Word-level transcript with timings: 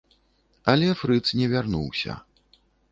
Але 0.73 0.89
фрыц 1.03 1.21
не 1.43 1.51
вярнуўся. 1.55 2.21